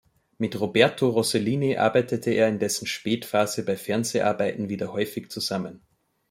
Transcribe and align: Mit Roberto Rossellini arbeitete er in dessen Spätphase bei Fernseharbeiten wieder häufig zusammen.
Mit 0.39 0.59
Roberto 0.59 1.09
Rossellini 1.09 1.77
arbeitete 1.77 2.31
er 2.31 2.47
in 2.47 2.57
dessen 2.57 2.87
Spätphase 2.87 3.63
bei 3.63 3.77
Fernseharbeiten 3.77 4.67
wieder 4.67 4.93
häufig 4.93 5.29
zusammen. 5.29 5.79